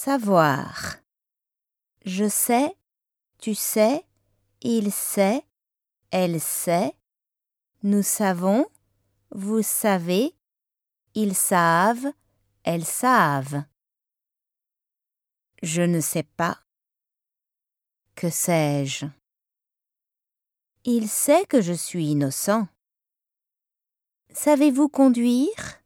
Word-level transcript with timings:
Savoir. 0.00 0.98
Je 2.04 2.28
sais, 2.28 2.72
tu 3.38 3.56
sais, 3.56 4.06
il 4.62 4.92
sait, 4.92 5.44
elle 6.12 6.40
sait, 6.40 6.94
nous 7.82 8.04
savons, 8.04 8.64
vous 9.32 9.62
savez, 9.62 10.36
ils 11.14 11.34
savent, 11.34 12.12
elles 12.62 12.84
savent. 12.84 13.64
Je 15.64 15.82
ne 15.82 16.00
sais 16.00 16.22
pas. 16.22 16.60
Que 18.14 18.30
sais-je? 18.30 19.04
Il 20.84 21.08
sait 21.08 21.44
que 21.44 21.60
je 21.60 21.72
suis 21.72 22.12
innocent. 22.12 22.68
Savez-vous 24.32 24.88
conduire? 24.88 25.77